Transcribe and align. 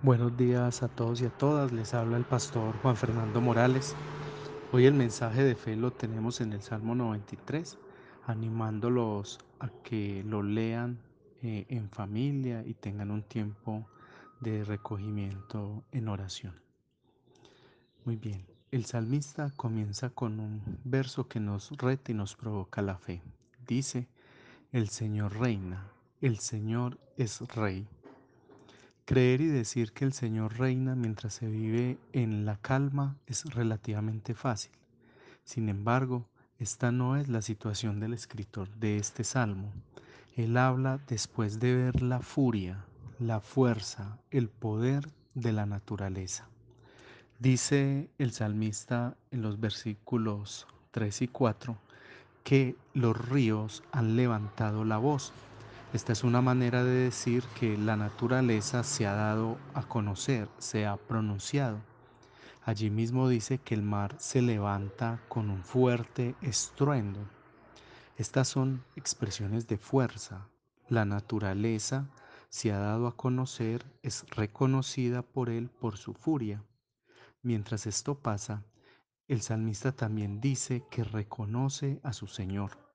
Buenos 0.00 0.36
días 0.36 0.84
a 0.84 0.88
todos 0.88 1.20
y 1.22 1.24
a 1.24 1.30
todas, 1.30 1.72
les 1.72 1.92
habla 1.92 2.18
el 2.18 2.24
pastor 2.24 2.72
Juan 2.82 2.96
Fernando 2.96 3.40
Morales. 3.40 3.96
Hoy 4.70 4.86
el 4.86 4.94
mensaje 4.94 5.42
de 5.42 5.56
fe 5.56 5.74
lo 5.74 5.90
tenemos 5.90 6.40
en 6.40 6.52
el 6.52 6.62
Salmo 6.62 6.94
93, 6.94 7.76
animándolos 8.24 9.40
a 9.58 9.68
que 9.82 10.22
lo 10.24 10.44
lean 10.44 11.00
eh, 11.42 11.66
en 11.68 11.90
familia 11.90 12.62
y 12.64 12.74
tengan 12.74 13.10
un 13.10 13.24
tiempo 13.24 13.88
de 14.38 14.62
recogimiento 14.62 15.82
en 15.90 16.06
oración. 16.06 16.54
Muy 18.04 18.14
bien, 18.14 18.46
el 18.70 18.84
salmista 18.84 19.50
comienza 19.56 20.10
con 20.10 20.38
un 20.38 20.78
verso 20.84 21.26
que 21.26 21.40
nos 21.40 21.72
reta 21.76 22.12
y 22.12 22.14
nos 22.14 22.36
provoca 22.36 22.82
la 22.82 22.98
fe. 22.98 23.20
Dice, 23.66 24.06
el 24.70 24.90
Señor 24.90 25.40
reina, 25.40 25.90
el 26.20 26.38
Señor 26.38 27.00
es 27.16 27.40
rey. 27.56 27.88
Creer 29.08 29.40
y 29.40 29.46
decir 29.46 29.92
que 29.92 30.04
el 30.04 30.12
Señor 30.12 30.58
reina 30.58 30.94
mientras 30.94 31.32
se 31.32 31.46
vive 31.46 31.96
en 32.12 32.44
la 32.44 32.58
calma 32.58 33.16
es 33.26 33.46
relativamente 33.46 34.34
fácil. 34.34 34.72
Sin 35.44 35.70
embargo, 35.70 36.26
esta 36.58 36.92
no 36.92 37.16
es 37.16 37.26
la 37.26 37.40
situación 37.40 38.00
del 38.00 38.12
escritor 38.12 38.68
de 38.68 38.98
este 38.98 39.24
salmo. 39.24 39.72
Él 40.36 40.58
habla 40.58 41.00
después 41.08 41.58
de 41.58 41.74
ver 41.74 42.02
la 42.02 42.20
furia, 42.20 42.84
la 43.18 43.40
fuerza, 43.40 44.18
el 44.30 44.50
poder 44.50 45.08
de 45.32 45.52
la 45.52 45.64
naturaleza. 45.64 46.46
Dice 47.38 48.10
el 48.18 48.32
salmista 48.32 49.16
en 49.30 49.40
los 49.40 49.58
versículos 49.58 50.66
3 50.90 51.22
y 51.22 51.28
4 51.28 51.78
que 52.44 52.76
los 52.92 53.16
ríos 53.16 53.82
han 53.90 54.16
levantado 54.16 54.84
la 54.84 54.98
voz 54.98 55.32
esta 55.94 56.12
es 56.12 56.22
una 56.22 56.42
manera 56.42 56.84
de 56.84 57.04
decir 57.04 57.42
que 57.58 57.78
la 57.78 57.96
naturaleza 57.96 58.84
se 58.84 59.06
ha 59.06 59.14
dado 59.14 59.56
a 59.72 59.82
conocer, 59.88 60.48
se 60.58 60.86
ha 60.86 60.98
pronunciado. 60.98 61.80
Allí 62.62 62.90
mismo 62.90 63.26
dice 63.26 63.56
que 63.56 63.74
el 63.74 63.82
mar 63.82 64.14
se 64.18 64.42
levanta 64.42 65.22
con 65.28 65.48
un 65.48 65.64
fuerte 65.64 66.34
estruendo. 66.42 67.20
Estas 68.18 68.48
son 68.48 68.84
expresiones 68.96 69.66
de 69.66 69.78
fuerza. 69.78 70.48
La 70.90 71.06
naturaleza 71.06 72.10
se 72.50 72.70
ha 72.70 72.78
dado 72.78 73.06
a 73.06 73.16
conocer, 73.16 73.86
es 74.02 74.28
reconocida 74.28 75.22
por 75.22 75.48
él 75.48 75.70
por 75.70 75.96
su 75.96 76.12
furia. 76.12 76.62
Mientras 77.40 77.86
esto 77.86 78.14
pasa, 78.14 78.62
el 79.26 79.40
salmista 79.40 79.92
también 79.92 80.38
dice 80.42 80.84
que 80.90 81.02
reconoce 81.02 81.98
a 82.02 82.12
su 82.12 82.26
Señor 82.26 82.87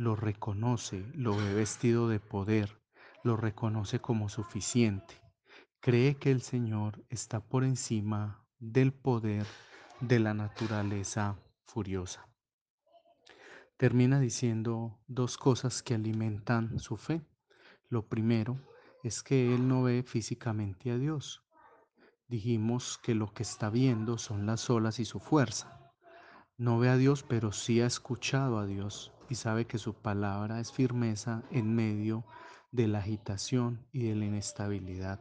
lo 0.00 0.16
reconoce, 0.16 1.04
lo 1.12 1.36
ve 1.36 1.52
vestido 1.52 2.08
de 2.08 2.20
poder, 2.20 2.80
lo 3.22 3.36
reconoce 3.36 4.00
como 4.00 4.30
suficiente. 4.30 5.20
Cree 5.78 6.16
que 6.16 6.30
el 6.30 6.40
Señor 6.40 7.04
está 7.10 7.40
por 7.40 7.64
encima 7.64 8.42
del 8.58 8.94
poder 8.94 9.46
de 10.00 10.18
la 10.18 10.32
naturaleza 10.32 11.38
furiosa. 11.66 12.26
Termina 13.76 14.18
diciendo 14.20 14.98
dos 15.06 15.36
cosas 15.36 15.82
que 15.82 15.96
alimentan 15.96 16.78
su 16.78 16.96
fe. 16.96 17.20
Lo 17.90 18.08
primero 18.08 18.58
es 19.02 19.22
que 19.22 19.54
él 19.54 19.68
no 19.68 19.82
ve 19.82 20.02
físicamente 20.02 20.92
a 20.92 20.96
Dios. 20.96 21.44
Dijimos 22.26 22.98
que 23.02 23.14
lo 23.14 23.34
que 23.34 23.42
está 23.42 23.68
viendo 23.68 24.16
son 24.16 24.46
las 24.46 24.70
olas 24.70 24.98
y 24.98 25.04
su 25.04 25.20
fuerza. 25.20 25.92
No 26.56 26.78
ve 26.78 26.88
a 26.88 26.96
Dios, 26.96 27.22
pero 27.22 27.52
sí 27.52 27.82
ha 27.82 27.86
escuchado 27.86 28.58
a 28.58 28.64
Dios 28.64 29.12
y 29.30 29.36
sabe 29.36 29.66
que 29.66 29.78
su 29.78 29.94
palabra 29.94 30.60
es 30.60 30.72
firmeza 30.72 31.42
en 31.50 31.74
medio 31.74 32.26
de 32.72 32.88
la 32.88 32.98
agitación 32.98 33.86
y 33.92 34.08
de 34.08 34.16
la 34.16 34.26
inestabilidad. 34.26 35.20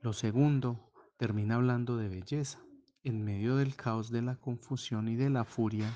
Lo 0.00 0.12
segundo, 0.12 0.92
termina 1.16 1.56
hablando 1.56 1.96
de 1.96 2.08
belleza. 2.08 2.60
En 3.02 3.24
medio 3.24 3.56
del 3.56 3.74
caos 3.74 4.10
de 4.10 4.22
la 4.22 4.36
confusión 4.36 5.08
y 5.08 5.16
de 5.16 5.30
la 5.30 5.44
furia, 5.44 5.90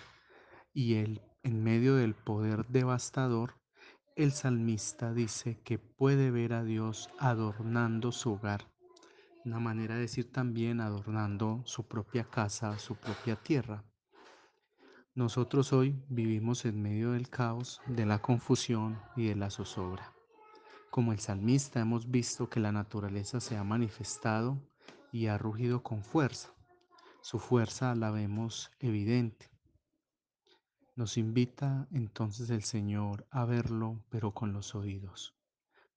y 0.72 0.94
el, 0.94 1.20
en 1.42 1.62
medio 1.62 1.96
del 1.96 2.14
poder 2.14 2.67
devastador, 2.68 3.61
el 4.17 4.33
salmista 4.33 5.12
dice 5.12 5.61
que 5.62 5.78
puede 5.78 6.30
ver 6.30 6.55
a 6.55 6.64
Dios 6.64 7.11
adornando 7.18 8.12
su 8.12 8.33
hogar. 8.33 8.70
Una 9.45 9.58
manera 9.58 9.96
de 9.96 10.02
decir 10.02 10.33
también 10.33 10.80
adornando 10.80 11.62
su 11.67 11.86
propia 11.86 12.24
casa, 12.24 12.78
su 12.78 12.95
propia 12.95 13.36
tierra. 13.36 13.84
Nosotros 15.14 15.74
hoy 15.74 16.02
vivimos 16.08 16.64
en 16.64 16.80
medio 16.80 17.12
del 17.12 17.28
caos, 17.28 17.83
de 17.86 18.06
la 18.06 18.23
confusión 18.23 18.98
y 19.14 19.27
de 19.27 19.36
la 19.36 19.50
zozobra. 19.50 20.14
Como 20.89 21.12
el 21.12 21.18
salmista 21.18 21.80
hemos 21.80 22.11
visto 22.11 22.48
que 22.48 22.61
la 22.61 22.73
naturaleza 22.73 23.39
se 23.39 23.58
ha 23.58 23.62
manifestado 23.62 24.58
y 25.12 25.27
ha 25.27 25.36
rugido 25.36 25.83
con 25.83 26.02
fuerza. 26.02 26.55
Su 27.20 27.39
fuerza 27.39 27.95
la 27.95 28.11
vemos 28.11 28.70
evidente. 28.78 29.51
Nos 30.96 31.18
invita 31.18 31.89
entonces 31.92 32.48
el 32.48 32.62
Señor 32.62 33.27
a 33.30 33.45
verlo, 33.45 34.02
pero 34.08 34.33
con 34.33 34.55
los 34.55 34.74
oídos. 34.74 35.36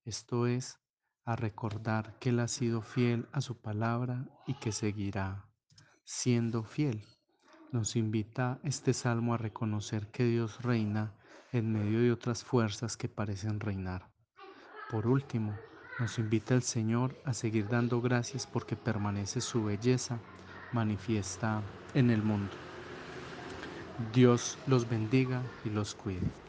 Esto 0.04 0.46
es, 0.46 0.82
a 1.24 1.38
recordar 1.38 2.20
que 2.20 2.30
Él 2.32 2.40
ha 2.42 2.50
sido 2.50 2.82
fiel 2.82 3.30
a 3.32 3.40
su 3.40 3.62
palabra 3.62 4.28
y 4.46 4.56
que 4.56 4.74
seguirá 4.74 5.48
siendo 6.04 6.66
fiel 6.66 7.15
nos 7.72 7.96
invita 7.96 8.60
este 8.64 8.94
salmo 8.94 9.34
a 9.34 9.38
reconocer 9.38 10.08
que 10.08 10.26
Dios 10.26 10.62
reina 10.62 11.12
en 11.52 11.72
medio 11.72 12.00
de 12.00 12.12
otras 12.12 12.44
fuerzas 12.44 12.98
que 12.98 13.10
parecen 13.10 13.60
reinar. 13.60 14.10
Por 14.90 15.08
último, 15.08 15.54
nos 16.00 16.20
invita 16.20 16.54
el 16.54 16.64
Señor 16.64 17.16
a 17.26 17.34
seguir 17.34 17.68
dando 17.68 18.02
gracias 18.02 18.46
porque 18.46 18.76
permanece 18.76 19.42
su 19.42 19.64
belleza 19.64 20.20
manifiesta 20.74 21.62
en 21.94 22.10
el 22.12 22.22
mundo. 22.22 22.52
Dios 24.14 24.58
los 24.68 24.90
bendiga 24.90 25.42
y 25.64 25.70
los 25.70 25.96
cuide. 25.96 26.45